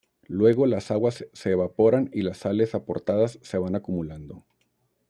Luego 0.29 0.65
las 0.65 0.89
aguas 0.89 1.27
se 1.31 1.51
evaporan 1.51 2.09
y 2.11 2.23
las 2.23 2.37
sales 2.39 2.73
aportadas 2.73 3.37
se 3.43 3.59
van 3.59 3.75
acumulando. 3.75 4.43